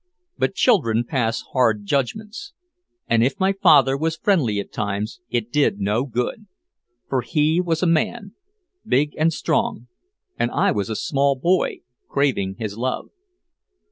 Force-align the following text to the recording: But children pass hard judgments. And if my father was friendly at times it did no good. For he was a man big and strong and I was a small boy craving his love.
But 0.35 0.55
children 0.55 1.03
pass 1.07 1.43
hard 1.53 1.85
judgments. 1.85 2.53
And 3.07 3.23
if 3.23 3.39
my 3.39 3.53
father 3.53 3.95
was 3.95 4.17
friendly 4.17 4.59
at 4.59 4.71
times 4.71 5.19
it 5.29 5.51
did 5.51 5.79
no 5.79 6.05
good. 6.07 6.47
For 7.07 7.21
he 7.21 7.61
was 7.63 7.83
a 7.83 7.85
man 7.85 8.33
big 8.83 9.13
and 9.15 9.31
strong 9.31 9.89
and 10.39 10.49
I 10.49 10.71
was 10.71 10.89
a 10.89 10.95
small 10.95 11.35
boy 11.35 11.81
craving 12.09 12.55
his 12.57 12.79
love. 12.79 13.09